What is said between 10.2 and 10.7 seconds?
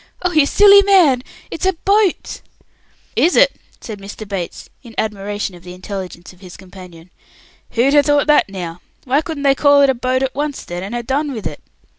at once,